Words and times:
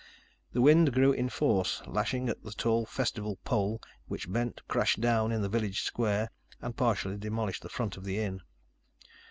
The 0.53 0.61
wind 0.63 0.93
grew 0.93 1.11
in 1.11 1.29
force, 1.29 1.83
lashing 1.85 2.27
at 2.27 2.41
the 2.41 2.53
tall 2.53 2.87
festival 2.87 3.37
pole, 3.43 3.79
which 4.07 4.31
bent, 4.33 4.67
crashed 4.67 4.99
down 4.99 5.31
in 5.31 5.43
the 5.43 5.47
village 5.47 5.83
square, 5.83 6.31
and 6.59 6.75
partially 6.75 7.17
demolished 7.17 7.61
the 7.61 7.69
front 7.69 7.97
of 7.97 8.03
the 8.03 8.17
inn. 8.17 8.41